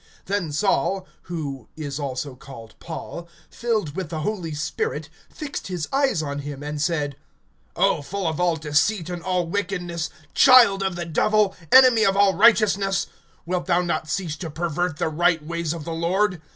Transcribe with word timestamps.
(9)Then 0.25 0.51
Saul 0.51 1.05
(who 1.29 1.67
is 1.75 1.99
also 1.99 2.33
called 2.33 2.73
Paul), 2.79 3.29
filled 3.51 3.95
with 3.95 4.09
the 4.09 4.21
Holy 4.21 4.55
Spirit, 4.55 5.09
fixed 5.29 5.67
his 5.67 5.87
eyes 5.93 6.23
on 6.23 6.39
him, 6.39 6.61
(10)and 6.61 6.79
said: 6.81 7.17
O 7.75 8.01
full 8.01 8.25
of 8.25 8.39
all 8.39 8.55
deceit 8.55 9.11
and 9.11 9.21
all 9.21 9.45
wickedness, 9.45 10.09
child 10.33 10.81
of 10.81 10.95
the 10.95 11.05
Devil, 11.05 11.55
enemy 11.71 12.03
of 12.03 12.17
all 12.17 12.33
righteousness, 12.33 13.05
wilt 13.45 13.67
thou 13.67 13.83
not 13.83 14.09
cease 14.09 14.35
to 14.37 14.49
pervert 14.49 14.97
the 14.97 15.07
right 15.07 15.45
ways 15.45 15.71
of 15.71 15.83
the 15.85 15.93
Lord? 15.93 16.41